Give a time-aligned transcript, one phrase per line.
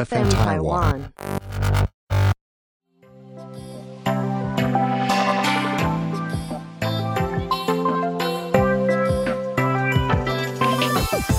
[0.00, 1.00] FM Taiwan。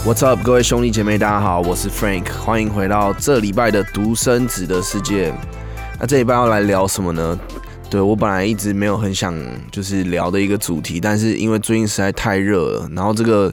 [0.05, 5.33] What's up，各位兄弟姐妹，大家好，我是 Frank，欢迎回到这礼拜的独生子的世界。
[5.99, 7.39] 那这礼拜要来聊什么呢？
[7.89, 9.35] 对我本来一直没有很想
[9.71, 13.51] 就是聊的一个主题，但是因为最近实在太热了，然后这个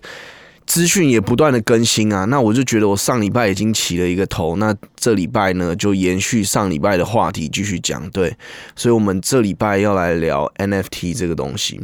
[0.68, 8.08] 资讯也不断的更新啊，那我就觉得我上礼拜已经起了一个头，那这礼拜呢就延续上礼拜的话题继续讲。
[8.10, 8.36] 对，
[8.76, 11.80] 所以我们这礼拜要来聊 NFT 这个东西。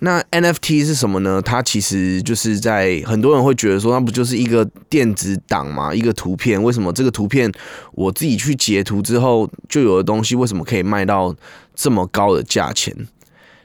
[0.00, 1.40] 那 NFT 是什么呢？
[1.40, 6.60] 它其实就是在很多人会觉得说，它不就是一个电子档嘛，一个图片？
[6.60, 7.52] 为什么这个图片
[7.92, 11.32] 我自己去截图之后就有的东西，为什么可以卖到
[11.76, 12.92] 这么高的价钱？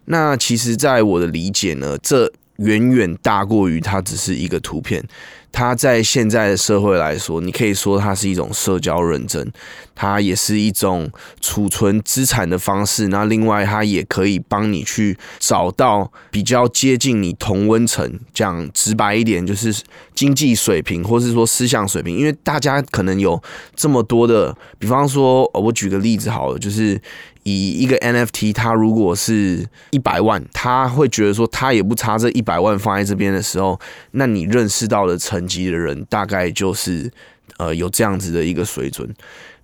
[0.06, 5.04] 那其实，在我的理解呢，这远远大过于它只是一个图片。
[5.52, 9.50] 它在现在的社会来说，你可以说它是一种社交认证，
[9.96, 13.08] 它也是一种储存资产的方式。
[13.08, 19.74] 那另外，它也可以帮你去找到比较接近你同温层，讲直白一点，就是
[20.14, 22.18] 经济水平，或是说思想水平。
[22.18, 23.42] 因为大家可能有
[23.74, 27.02] 这么多的，比方说，我举个例子好了，就是
[27.44, 33.80] 以一个 NFT，它如果是一百万，他会觉得说，他也不差这一百万放在这边的时候，
[34.12, 35.46] 那你认识到的成。
[35.46, 37.12] 级的人大概就是
[37.58, 39.10] 呃有这样子的一个水准。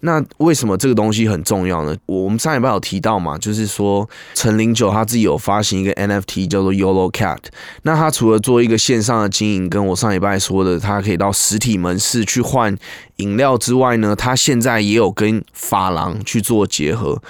[0.03, 1.95] 那为什么这个东西很重要呢？
[2.07, 7.37] 我们上一拜有提到嘛，就是说陈零九他自己有发行一个 NFT 叫做 Yolo Cat。
[7.83, 12.75] 那他除了做一个线上的经营，跟我上一拜说的，他可以到实体门市去换
[13.17, 17.21] 饮料之外呢，他现在也有跟发廊去做结合。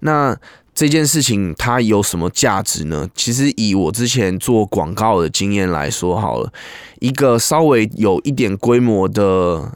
[0.00, 0.34] 那
[0.74, 3.06] 这件事情它有什么价值呢？
[3.14, 6.50] 其实以我之前做广告的经验来说，好了，
[7.00, 9.72] 一个稍微有一点规模的。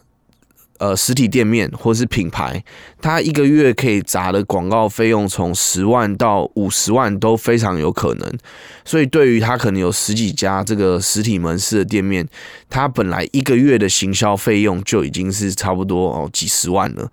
[0.79, 2.63] 呃，实体店面或是品牌，
[3.01, 8.39] 它一个月可以砸的广告费用从十万到五十万都非常有可能。
[8.85, 12.27] 所以，对于他可能有十几家这个实体门市的店面，
[12.71, 17.11] 他本来一个月的行销费用就已经是差不多哦几十万了。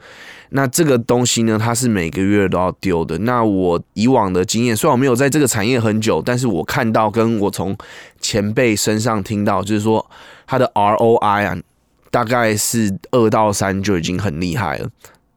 [0.52, 3.18] 那这个东西呢，它是每个月都要丢的。
[3.20, 7.76] 那我以往的经验，虽然我没有在这个产业很久，但是我看到跟我从
[8.22, 10.10] 前辈身上听到，就是说
[10.46, 11.58] 它的 ROI 啊。
[12.16, 14.88] 大概是二到三就已经很厉害了。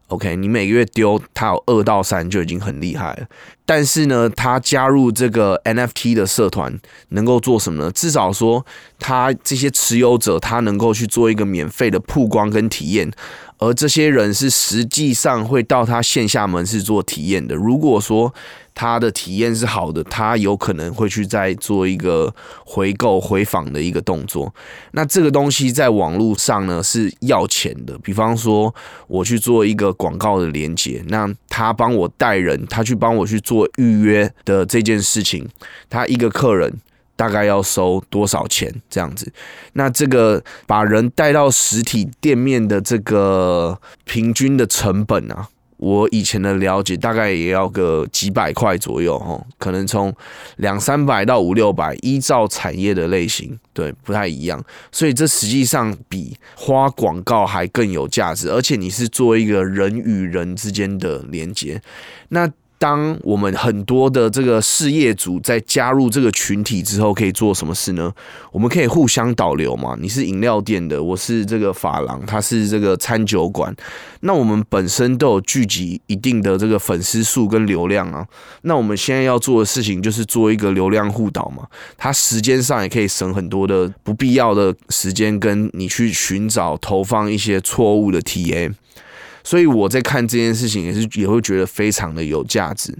[0.07, 3.27] OK，你每个月丢它有二到三就已经很厉害了。
[3.65, 6.79] 但是呢，他加入这个 NFT 的社团
[7.09, 7.91] 能够做什么呢？
[7.91, 8.65] 至少说，
[8.97, 13.11] 他这些持有者他能够去做一个免费的曝光跟体验。
[13.57, 17.53] 而这些人是实际上会到他线下门市做体验的。
[17.53, 18.33] 如果说
[18.79, 22.33] 他的体验是好的，他有可能会去再做一个
[22.65, 24.55] 回购、回访的一个动作。
[24.91, 27.99] 那这个东西在网络上呢是要钱的。
[27.99, 28.73] 比方说，
[29.07, 35.45] 我去做一个广告的连接，那他帮我带人，他去帮我去做预约的这件事情，
[35.89, 36.73] 他一个客人。
[37.19, 39.29] 大概要收多少钱这样子？
[39.73, 50.13] 那这个把人带到实体店面的这个平均的成本啊，我以前的了解大概也要个几百块左右哈，可能从
[50.57, 54.63] 两三百到五六百，依照产业的类型，对，不太一样。
[54.91, 61.81] 所以这实际上比花广告还更有价值，而且你是做一个人与人之间的连接，
[62.29, 62.49] 那。
[62.79, 68.09] 当我们很多的这个事业主在加入这个群体之后，可以做什么事呢？
[68.53, 69.97] 我们可以互相导流嘛。
[69.99, 73.75] 你是饮料店的，我是这个发廊，他是这个餐酒馆。
[74.21, 78.25] 那我们本身都有聚集一定的这个粉丝数跟流量啊。
[78.61, 81.67] 那我们现在要做的事情就是做一个流量互导嘛。
[81.97, 88.73] 它时间上也可以省很多的不必要的时间，跟你去寻找投放一些错误的 TA。
[89.49, 92.95] 所以我在看这件事情也是也会觉得非常的有价值。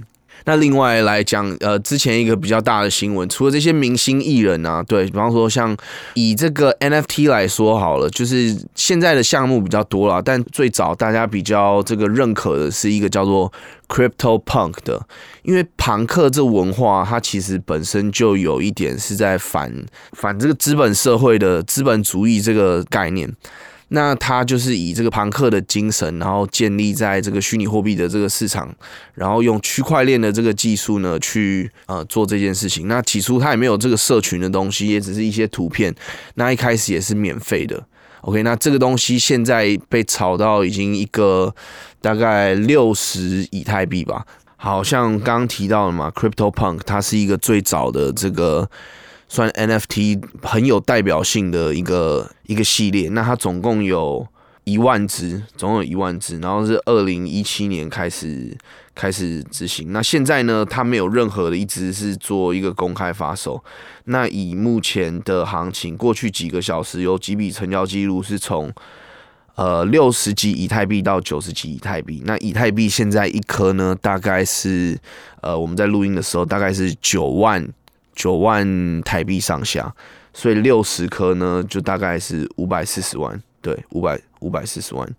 [0.45, 5.77] 那另外来讲，呃，之前一个比较大的新闻，除了这些明星艺人啊，对比方说像
[6.15, 13.53] 以这个 NFT 来说好了，就是现在的项目比较多了，但最早大家比较这个认可的是一个叫做
[13.87, 15.05] Crypto Punk 的，
[15.43, 19.71] 因为朋克这文化它其实本身就有一点是在反
[20.13, 23.31] 反这个资本社会的资本主义这个概念。
[23.91, 28.73] 那他就是以这个庞克的精神，然后建立在这个虚拟货币的这个市场，
[29.15, 32.87] 然后用区块链的这个技术呢，去呃做这件事情。
[32.87, 35.93] 那起初他也没有这个社群的东西，也只是一些图片。
[36.35, 37.83] 那一开始也是免费的。
[38.21, 41.53] OK，那这个东西现在被炒到已经一个
[41.99, 44.25] 大概六十以太币吧。
[44.55, 48.69] 好像刚刚提到了嘛，Crypto Punk 它是一个最早的这个。
[49.29, 54.27] 算 NFT 很有代表性的一个一个系列，那它总共有
[54.63, 58.57] 一万只，总有一万只，然后是二零一七年开始
[58.95, 59.93] 开始执行。
[59.93, 63.63] 那现在呢，它没有任何的一只是做一个公开发售。
[64.05, 68.71] 那以目前的行情，过去几个小时有几笔成交记录是从
[69.55, 72.23] 呃六十几以太币到九十几以太币。
[72.25, 74.97] 那以太币现在一颗呢，大概是
[75.41, 77.67] 呃我们在录音的时候大概是九万
[78.19, 79.95] 九万台币上下，
[80.33, 83.41] 所以六十颗呢就大概是五百四十万。
[83.61, 85.09] 对，五百五百四十万。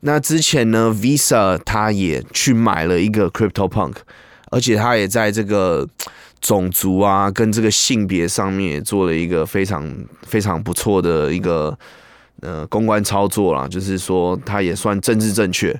[0.00, 3.94] 那之前呢，Visa 他也去买了一个 Crypto Punk，
[4.50, 5.88] 而且他也在这个
[6.40, 9.88] 种族啊跟这个性别上面也做了一个非常
[10.22, 11.78] 非常不错的一个
[12.40, 15.72] 呃公关操作啦，就是说他也算政治正确。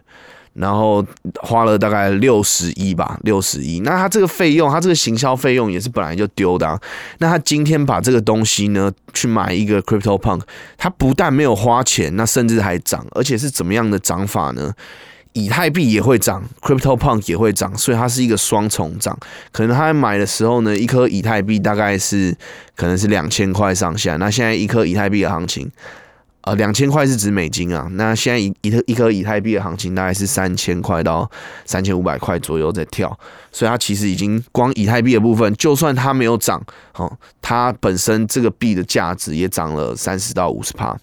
[0.54, 1.04] 然后
[1.42, 3.80] 花了大概六十亿吧，六十亿。
[3.80, 6.80] 那他这个费用，他这个行销费用也是本来就丢的。
[7.18, 10.42] 那他今天把这个东西呢，去买一个 Crypto Punk，
[10.78, 14.72] 他不但没有花钱，那甚至还涨，而且是怎么样的涨法呢？
[15.32, 19.18] 以太币也会涨，Crypto Punk 也会涨，所以它是一个双重涨。
[19.50, 22.32] 可能他买的时候呢，一颗以太币大概是
[22.76, 25.68] 可能是两千块上下，那现在一颗以太币的行情。
[26.44, 31.30] 呃，两千块是指美金啊，那现在一一一颗以太币的行情大概是三千块到
[31.64, 33.18] 三千五百块左右在跳，
[33.50, 36.62] 所以它其实已经光以太币的部分，就算它没有涨，
[36.92, 40.94] 好，它本身这个币的价值也涨了三十到五十帕。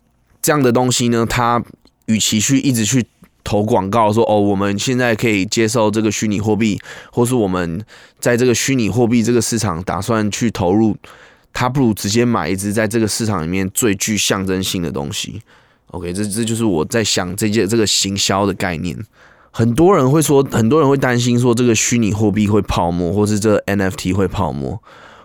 [0.44, 1.60] 这样的东西呢，它
[2.06, 3.04] 与其去一直去
[3.44, 6.80] 投广告说哦，我们现在可以接受这个虚拟货币，
[7.12, 7.84] 或是我们
[8.20, 10.96] 在这个虚拟货币这个市场打算去投入。
[11.53, 15.42] 他不如直接买一只在这个市场里面最具象征性的东西。
[15.88, 18.98] OK，这这就是我在想这件这个行销的概念。
[19.51, 24.81] 很多人会说，很多人会担心说这个虚拟货币会泡沫，或是这 NFT 会泡沫。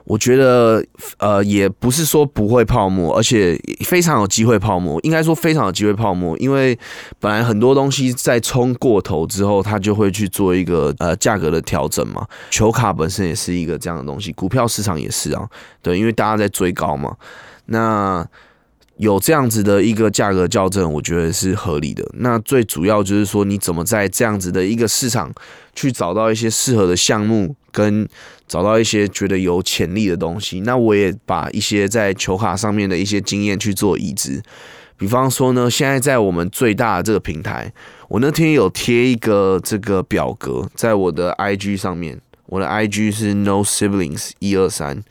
[0.06, 0.84] 我觉得，
[1.18, 5.00] 呃，也不是说不会泡沫，而且非常有机会泡沫。
[5.02, 6.78] 应该说非常有机会泡沫，因为
[7.18, 12.24] 本来很多东西在冲过头之后，它就会去做一个呃价格的调整嘛。
[12.50, 15.44] 球卡本身也是一个这样的东西，股票市场也是啊，
[15.82, 17.16] 对，因为大家在追高嘛。
[17.64, 18.24] 那
[18.98, 22.08] 有这样子的一个价格校正，我觉得是合理的。
[22.14, 25.32] 那最主要就是说，你怎么在这样子的一个市场
[25.74, 28.08] 去找到一些适合的项目，跟
[28.46, 30.60] 找到一些觉得有潜力的东西。
[30.60, 34.42] 那我也把一些在球卡上面的一些经验去做移植。
[34.98, 37.72] 比方说呢，现在在我们最大的这个平台，
[38.08, 45.02] 我那天有贴一个这个表格在我的 IG 上面，我的 IG 是 No Siblings 一二三。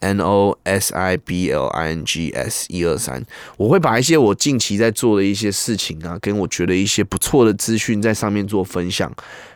[0.00, 3.24] N O S I B L I N G S 一二三，
[3.56, 9.10] 我会把一些我近期在做的一些事情啊，跟我觉得一些不错的资讯在上面做分享。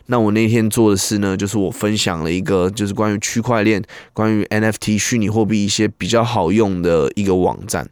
[0.06, 3.82] 那我那天做的事呢，就是我分享了一个，就是关于区块链、
[4.12, 7.88] 关于 NFT 虚拟货币一些比较好用的一个网站。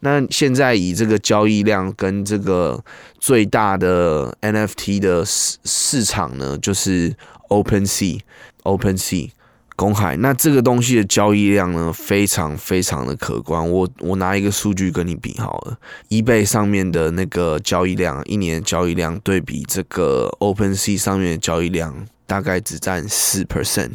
[0.00, 2.84] 那现在以这个交易量跟这个
[3.18, 7.16] 最大的 NFT 的市市场呢，就是
[7.48, 9.30] Open Sea，Open Sea。
[9.76, 13.70] 公海，那这个东西的交易量呢，非常非常的可观。
[13.70, 15.78] 我我拿一个数据跟你比好了
[16.08, 23.92] ，eBay 上面的那个交易量，一年交易量对比这个 OpenSea 上面的交易量，大概只占四 percent，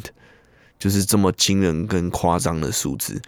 [0.78, 3.20] 就是这么惊人跟夸张的数字。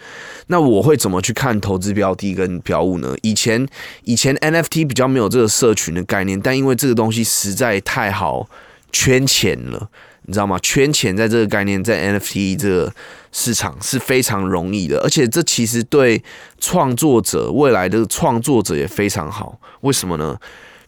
[0.46, 3.16] 那我会怎么去看投资标的跟标物呢？
[3.22, 3.66] 以前
[4.04, 8.48] 以前 NFT 比较没有这个社群的概念，但因为这个东西实在太好
[8.92, 9.90] 圈钱了。
[10.26, 10.58] 你知道吗？
[10.62, 12.92] 圈钱在这个概念，在 NFT 这个
[13.32, 16.22] 市场是非常容易的，而且这其实对
[16.58, 19.58] 创作者未来的创作者也非常好。
[19.82, 20.38] 为什么呢？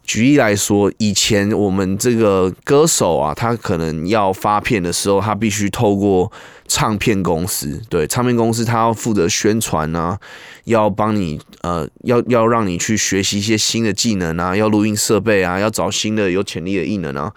[0.05, 6.31] 举例来说，以前我们这个歌手啊，他可能要发片的时候，他必须透过
[6.69, 10.17] 唱片公司，对唱片公司，他要负责宣传啊，
[10.63, 17.33] 要帮你呃，要要让你去学习一些新的技能啊，要录音设备啊，要找新的有潜力的艺人啊。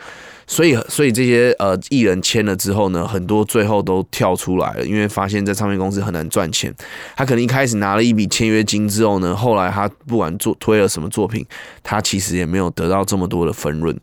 [0.49, 6.73] 所以，所以这些呃艺人签了之后呢，很多最后都跳出来了，因为发现，在唱片公司很难赚钱。
[7.15, 11.45] 他可能一开始拿了一笔签约金之后呢，后来他不管做推了什么作品，
[11.83, 13.95] 他其实也没有得到这么多的分润。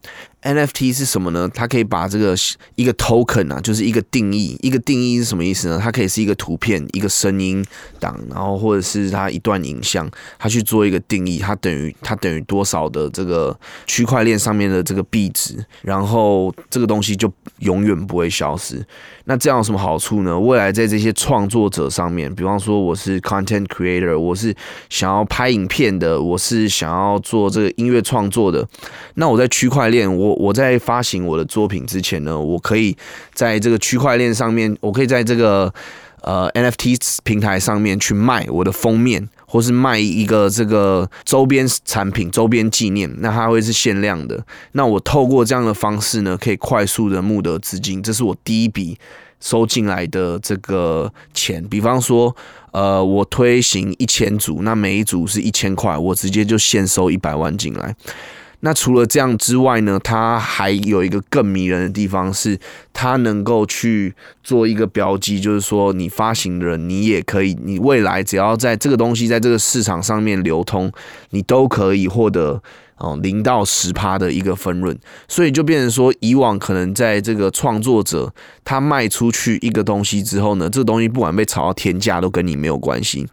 [0.47, 1.51] NFT 是什么呢？
[1.53, 2.35] 它可以把这个
[2.77, 5.81] 一个 token 啊，就是一个定义，一个定义是什么意思呢？
[5.83, 7.65] 它可以是一个图片、一个声音
[7.99, 18.85] 档，然后或者是它一段影像，它去做一个定义，它等于它等于多少的这个区块链上面的这个币值，然后这个东西就永远不会消失。
[19.25, 20.39] 那这样有什么好处呢？
[20.39, 24.55] 未来在这些创作者上面，比方说我是 content creator，我是
[24.89, 28.65] 想要拍影片的，我是想要做这个音乐创作的，
[29.15, 32.97] 那我在区块链，我我在发行我的作品之前呢，我可以
[33.35, 35.73] 在这个区块链上面，我可以在这个
[36.21, 44.45] 呃 NFT 平台上面去卖我的封面，或是卖一个这个周边产品、周边纪念，那它会是限量的。
[44.73, 48.99] 那我透过这样的方式呢，可以快速的募得资金，这是我第一笔
[49.41, 51.67] 收进来的这个钱。
[51.69, 52.35] 比方说，
[52.73, 57.95] 呃，我推行一千组，那每一组是一千块，我直接就现收一百万进来。
[58.61, 62.59] 那除了这样之外呢，它还有一个更迷人的地方，是
[62.93, 70.91] 它能够去做一个标记，就是说你发行人，你也可以，你未来只要在这个东西在这个市场上面流通，
[71.31, 72.63] 你都可以获得。
[72.99, 74.97] 哦，零到十趴的一个分润，
[75.29, 78.33] 所以就变成说，以往可能在这个创作者
[78.65, 83.27] 他卖出去一个东西之后呢，这东西不管被炒到天价都跟你没有关系。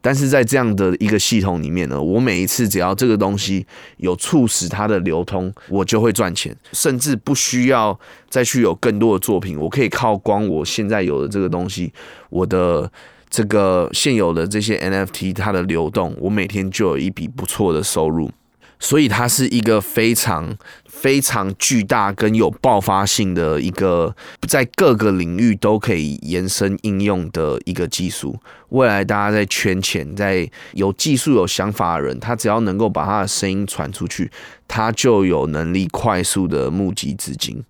[0.00, 7.98] 但是在这样的一个系统里面呢，我每一次只要这个东西有促使它的流通，我就会赚钱，甚至不需要
[8.30, 11.92] 再去有更多的作品，我可以靠光我现在有的这个东西，
[12.30, 12.88] 我的
[13.28, 18.30] 这个现有的这些 NFT 它的流动，我每天就有一笔不错的收入。
[18.78, 20.56] 所以它是一个非常
[20.86, 24.14] 非常巨大跟有爆发性的一个，
[24.46, 28.38] 在各个领域都可以延伸应用的一个技术。
[28.70, 34.30] 未来大家在圈钱，在有技术有想法的人，他只要能够把他的声音传出去，
[34.66, 37.64] 他就有能力快速的募集资金。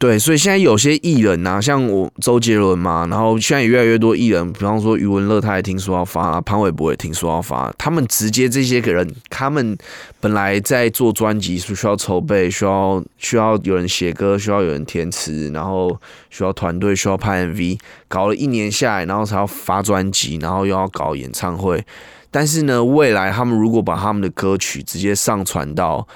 [0.00, 9.76] 对，所以现在有些艺人呐，像我周杰伦嘛，然后现在也越来越多艺人，比方说余文乐，他也听说要发，潘玮柏也听说要发，他们直接这些个人，他们
[10.18, 15.94] 本来在做专辑是需要筹备，需要需要有人写歌，需要有人填词，然后
[16.30, 17.78] 需要团队，需要拍 MV，
[18.08, 21.84] 搞了一年下来，然后才要发专辑，然后又要搞演唱会，
[22.30, 26.08] 但是呢，未来他们如果把他们的歌曲直接上传到。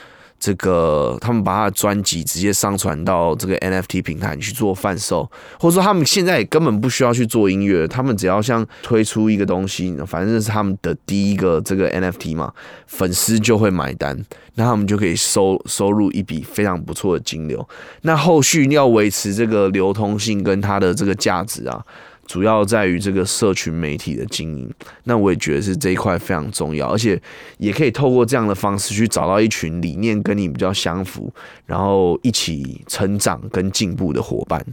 [0.44, 5.22] 这个他们把他的专辑直接上传到这个 NFT 平台去做贩售，
[5.58, 12.52] 或者说他们现在也根本不需要去做音乐，他们只要像推出一个东西，反正是他们的第一个这个 NFT 嘛，
[12.86, 14.22] 粉丝就会买单，
[14.56, 17.66] 那他们就可以收收入一笔非常不错的金流。
[18.02, 21.82] 那后续要维持这个流通性跟它的这个价值啊。
[22.26, 24.70] 主要在于这个社群媒体的经营，
[25.04, 27.20] 那我也觉得是这一块非常重要，而且
[27.58, 31.32] 也可以透过这样的方式去找到一群理念跟你比较相符，
[31.66, 34.64] 然后一起成长跟进步的伙伴。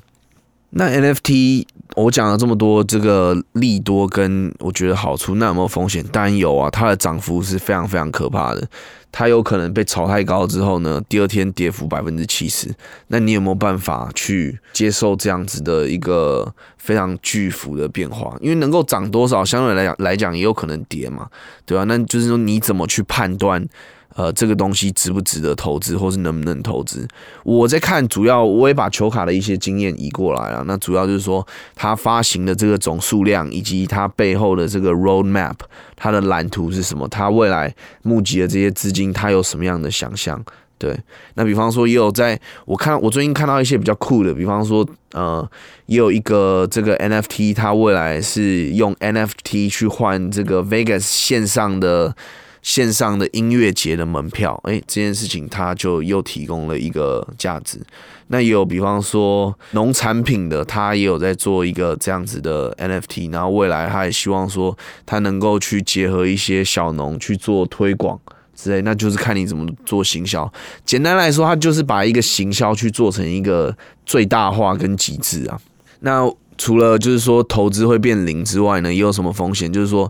[0.71, 6.03] 那 NFT 我讲了这么多，这个利多跟我觉得好处，那有没有风险？
[6.11, 8.67] 当然有啊，它的涨幅是非常非常可怕的。
[9.11, 12.73] 它有可能被炒太高之后呢，第二天跌幅百分之七十。
[13.07, 18.33] 那你有没有办法去接受这样子的一个非常巨幅的变化？
[18.39, 21.27] 因为能够涨多少，相对来讲来讲也有可能跌嘛，
[21.65, 21.83] 对吧？
[21.83, 23.67] 那就是说你怎么去判断？
[24.15, 27.07] 呃，这个东西值不值得投资，或是能不能投资？
[27.43, 30.61] 我在看，主要我也把球卡的一些经验移过来了。
[30.67, 35.55] 那主要就是说，它发行的这个总数量，以及它背后的这个 road map，
[35.95, 37.07] 它的蓝图是什么？
[37.07, 40.43] 它未来募集的这些资金，它有什么样的想象？
[40.77, 40.99] 对，
[41.35, 45.49] 那比方说，也有在我看，我最近看到一些比较酷的，比方说，呃，
[45.85, 52.13] 也有一个这个 NFT，它未来是用 NFT 去换这个 Vegas 线上的。
[52.61, 57.81] 线上的音乐节的门票，哎，这件事情它就又提供了一个价值。
[58.27, 68.17] 那也有，比方说农产品的，他也有在做一个这样子的 NFT，然后未来他也希望说，他能够去结合一些小农去做推广
[68.55, 70.49] 之类，那就是看你怎么做行销。
[70.85, 73.75] 简单来说，他就是把一个行销去做成一个
[74.05, 75.59] 最大化跟极致啊。
[75.99, 79.73] 那除了就是说投资会变零之外呢，也有什么风险？
[79.73, 80.09] 就是说。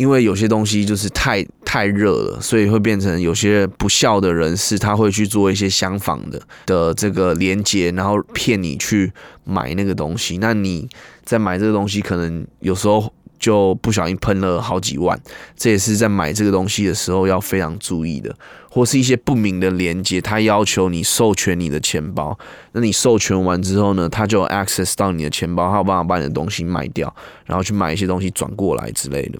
[0.00, 9.12] 因为有些东西就是太太热了，所以会变成有些不孝的人士，他会去做一些相仿的的这个连接，然后骗你去
[9.44, 10.38] 买那个东西。
[10.38, 10.88] 那你
[11.22, 15.20] 在买这个东西，可能有时候就不小心喷了好几万，
[15.54, 18.34] 这也是在买这个东西的时候要非常注意的。
[18.70, 22.38] 或是一些不明的连接，他要求你授权你的钱包，
[22.72, 27.14] 那你授权完之后呢，他就 access 到你的钱包，他有办法把你的东西卖掉，
[27.44, 29.38] 然后去买一些东西转过来之类的。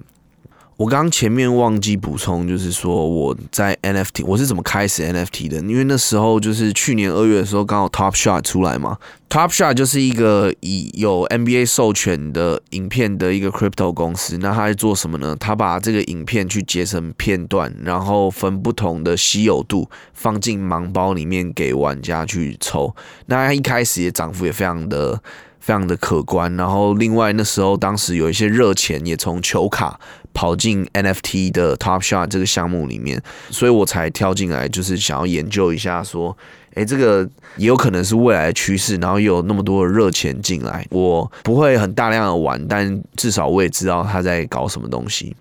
[0.81, 5.57] 我刚刚前面忘记补充，就是说我在 NFT 我是怎么开始 NFT 的？
[5.57, 8.97] 因为那时候就是去年二月的时候，刚好 Top Shot 出来嘛。
[9.29, 14.39] Top Shot 就是一个以有 NBA 授权的影片的一个 crypto 公司。
[14.39, 15.37] 那他在做什么呢？
[15.39, 22.95] 他把这个影片去截成片段，然后分不同的稀有度放进盲包里面给玩家去抽。
[23.27, 25.21] 那他一开始也涨幅也非常的。
[25.61, 29.97] 非常的可观，然后另外那时候当时有一些热钱也从球卡
[30.33, 36.35] 跑进 NFT 的 Top Shot 这个项目里面，所以我才跳进来，就是想要研究一下，说，
[36.73, 45.35] 诶，这个也有可能是未来的趋势，然后又有那么多的热钱进来，我不会很大量的玩，但至少我也知道他在搞什么东西。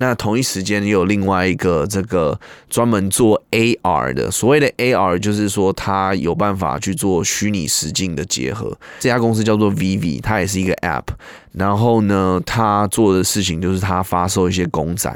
[0.00, 2.40] 那同一时间也有另外一个这个
[2.70, 8.74] 专门做 AR 的，所谓的 AR 就是说它有办法去做虚拟实境的结合。
[8.98, 11.04] 这家公司叫做 Viv，它也是一个 App。
[11.52, 15.14] 然后呢，它做的事情就是它发售一些公仔，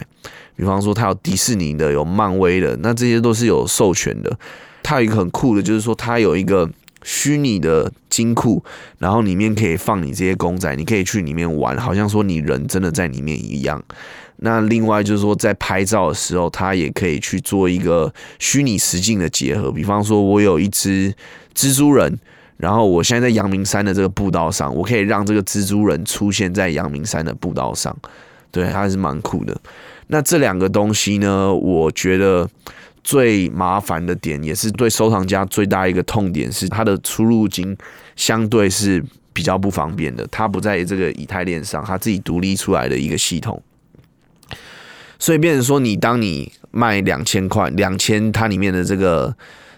[0.54, 4.38] 比方说它有迪士尼的，有漫威的，那这些都是有授权的。
[4.82, 6.68] 它有一个很酷的，就是说它有一个
[7.02, 8.62] 虚拟的金库，
[8.98, 13.82] 然后里面可以放你这些公仔，你可以去里面玩，好像说你人真的在里面一样。
[14.36, 19.70] 那另外就是说，在拍照的时候，它也可以去做一个虚拟实境的结合。
[19.70, 21.14] 比方说，我有一只
[21.54, 22.18] 蜘蛛人，
[22.56, 27.96] 然后我现在在阳明山的这个步道上，我可以让这个蜘蛛人出现在阳明山的步道上，
[28.50, 29.56] 对，还是蛮酷的。
[30.08, 32.46] 那这两个东西呢，我觉得
[33.02, 37.74] 最麻烦的点，也是对收藏家最大一个痛点，是它的出入金
[38.16, 40.26] 相对是比较不方便的。
[40.30, 43.62] 它不在这个以太链上，它自己独立出来的一个系统。
[45.24, 49.34] 所以变成说，你当你卖两千块、两千它里面的这个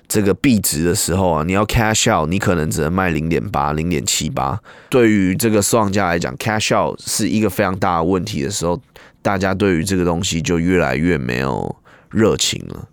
[0.09, 4.59] 这个币值的时候啊，你要 cash out，你可能只能卖零点八、零点七八。
[4.91, 8.83] 对于这个收藏家来讲，cash out 是一个非常大的问题的时候，
[9.23, 11.77] 大家对于这个东西就越来越没有
[12.11, 12.89] 热情了。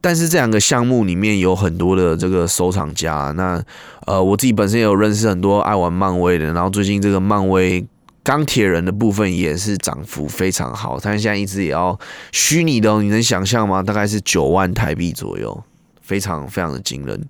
[0.00, 3.62] 但是这两个项目里面有很多的这个收藏家，那
[4.06, 7.86] 呃，我自己本身也有认识很多爱玩漫威的，然后最近这个漫威。
[8.24, 11.96] 钢铁人的部分也是涨幅非常好，但是现在一直也要
[12.32, 13.82] 虚拟的，你能想象吗？
[13.82, 15.62] 大概是九万台币左右，
[16.00, 17.28] 非常非常的惊人。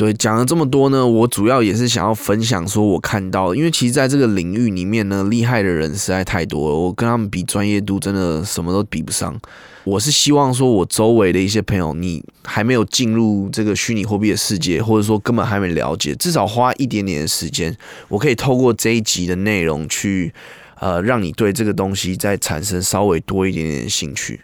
[0.00, 9.38] 对，讲了这么多呢，我主要也是想要分享说，我看到，因为其实在这个领域里面呢，厉害的人实在太多了，我跟他们比专业度真的什么都比不上。
[9.84, 17.76] 我是希望说，我周围的一些朋友，你还没有进入这个虚拟货币的世界，或者说根本还没了解，至少花一点点的时间，
[18.08, 20.32] 我可以透过这一集的内容去，
[20.80, 24.40] 呃，让你对这个东西再产生稍微多一点点兴趣。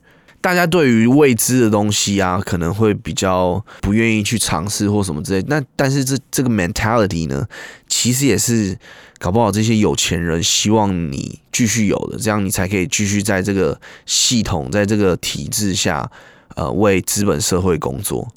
[0.47, 5.45] 大家对于未知的东西啊，可能会比较不愿意去尝试或什么之类。
[5.49, 7.45] 那但是这这个 mentality 呢，
[7.89, 8.79] 其实也是
[9.19, 16.09] 搞不好这些有钱人希望你继续有的，这样你才可以继续在这个系统、在这个体制下，
[16.55, 18.29] 呃，为资本社会工作。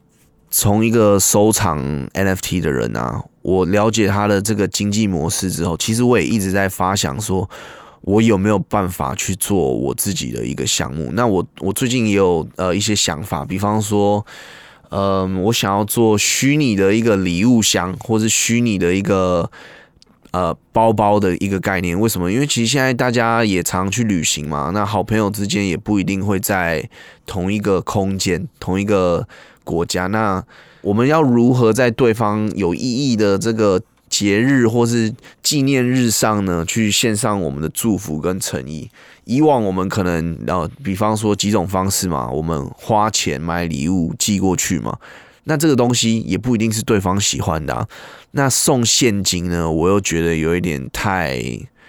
[0.49, 1.79] 从一个收藏
[2.15, 7.47] NFT 的人啊，我了解他的这个经济模式之后，其实我也一直在发想说。
[8.01, 11.09] 我有没有办法去做我自己的一个项目？
[11.13, 14.25] 那我我最近也有呃一些想法，比方说，
[14.89, 19.51] 嗯，我想要做虚拟的一个礼物箱，或是虚拟的一个
[20.31, 21.99] 呃包包的一个概念。
[21.99, 22.31] 为什么？
[22.31, 26.89] 因为其实现在大家也常去旅行嘛，那好朋友之间也不一定会在
[27.25, 29.27] 同一个空间、同一个
[29.63, 30.07] 国家。
[30.07, 30.43] 那
[30.81, 33.81] 我们要如何在对方有意义的这个？
[34.09, 38.89] 节日或是纪念日上呢，去献上我们的祝福跟诚意。
[39.25, 44.97] 以往我们可能，然后比方说几种方式嘛，我们花钱买礼物寄过去嘛，
[45.43, 47.87] 那这个东西也不一定是对方喜欢的。
[48.31, 51.39] 那送现金呢，我又觉得有一点太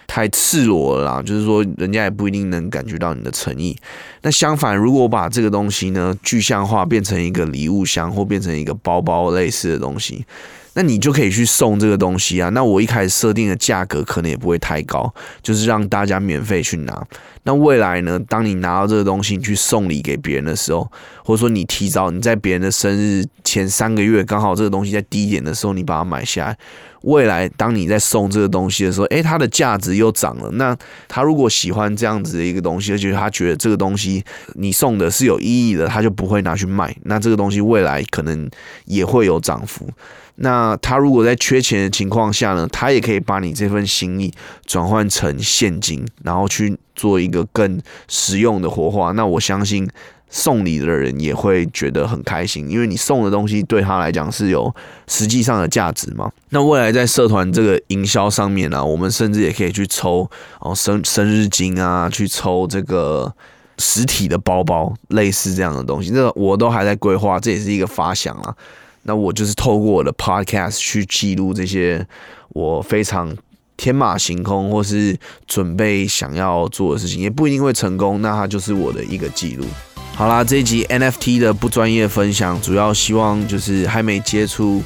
[0.06, 3.74] 太赤裸了啦，就是说人家也不一定能感觉到你的诚意。
[4.22, 10.26] 那相反，如果把这个东西呢具象化，变成一个礼物箱或变成一个包包类似的东西。
[10.74, 12.48] 那你就可以去送这个东西啊。
[12.50, 17.06] 那我一开始设定的价格可能也不会太高，就是让大家免费去拿。
[17.42, 20.90] 那未来呢，当你拿到这个东西，你去送礼给别人的时候，
[21.24, 26.58] 或者说你提早你在别人的生日前三个月，刚好这个东西在低点的时候，你把它买下来。
[27.02, 30.50] 未来当你在送这个东西的时候，诶，它的价值又涨了。
[30.52, 30.76] 那
[31.08, 34.22] 他如果喜欢这样子的一个东西，而且他觉得这个东西
[34.56, 36.94] 你送的是有意义的，他就不会拿去卖。
[37.04, 38.46] 那这个东西未来可能
[38.84, 39.88] 也会有涨幅。
[40.42, 44.32] 那他如果在缺钱的情况下呢，他也可以把你这份心意
[44.64, 49.12] 转换成现金，然后去做一个更实用的活化。
[49.12, 49.86] 那我相信
[50.30, 54.74] 送礼的人也会觉得很开心，因为你送的东西对他来讲是有
[55.08, 56.30] 实际上的价值嘛。
[56.48, 63.30] 那未来在社团这个营销上面呢，我们甚至也可以去抽哦生生日金啊，去抽这个
[63.76, 66.10] 实体的包包，类似这样的东西。
[66.10, 68.56] 这个我都还在规划，这也是一个发想啊。
[69.02, 72.06] 那我就是透过我的 podcast 去记录这些
[72.50, 73.34] 我非常
[73.76, 78.20] 天马行空或是准备想要做的事情，也不一定会成功。
[78.20, 79.64] 那它就是我的一个记录。
[80.14, 84.82] 好啦，这一集 NFT 的不专业分享，主要希望就是还没接触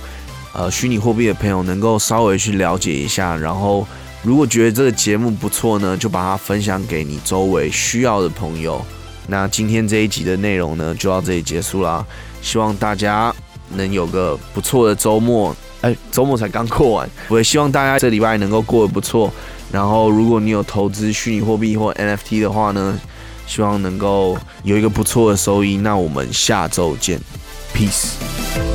[0.53, 3.37] 呃虚拟货币的朋友能够稍微去了解一下。
[3.37, 3.85] 然后
[4.23, 8.81] 如果觉得这个节目不错呢，就把它分享给你周围需要的朋友。
[9.27, 12.07] 那今天这一集的内容呢，就到这里结束啦。
[12.41, 13.35] 希望大家。
[13.71, 19.33] 能有个不错的周末，哎，周末才刚过完，我也希望大家这礼拜能够过得不错。
[19.73, 22.99] 然后，如果你有投资虚拟货币或 NFT 的话呢，
[23.47, 25.77] 希望能够有一个不错的收益。
[25.79, 27.21] 那我们下周见
[27.75, 28.74] ，peace。